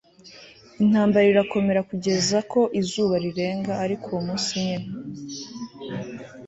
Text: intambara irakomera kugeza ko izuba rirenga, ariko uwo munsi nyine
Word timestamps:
intambara 0.83 1.25
irakomera 1.33 1.81
kugeza 1.89 2.37
ko 2.51 2.61
izuba 2.81 3.15
rirenga, 3.23 3.73
ariko 3.85 4.05
uwo 4.11 4.21
munsi 4.27 4.49
nyine 4.63 4.87